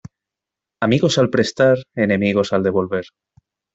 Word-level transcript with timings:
Amigos 0.81 1.19
al 1.19 1.29
prestar, 1.29 1.77
enemigos 2.07 2.53
al 2.53 2.63
devolver. 2.69 3.03